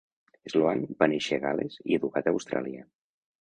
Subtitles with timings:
[0.53, 2.89] Sloane va néixer a Gales i educat a Austràlia.